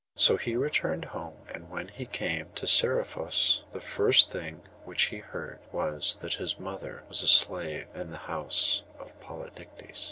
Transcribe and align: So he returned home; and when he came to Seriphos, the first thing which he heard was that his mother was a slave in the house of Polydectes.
So 0.15 0.35
he 0.35 0.55
returned 0.55 1.05
home; 1.05 1.45
and 1.53 1.69
when 1.69 1.87
he 1.89 2.07
came 2.07 2.47
to 2.55 2.65
Seriphos, 2.65 3.61
the 3.71 3.79
first 3.79 4.31
thing 4.31 4.63
which 4.83 5.03
he 5.03 5.19
heard 5.19 5.59
was 5.71 6.15
that 6.21 6.33
his 6.33 6.57
mother 6.57 7.03
was 7.07 7.21
a 7.21 7.27
slave 7.27 7.85
in 7.93 8.09
the 8.09 8.17
house 8.17 8.81
of 8.97 9.13
Polydectes. 9.19 9.99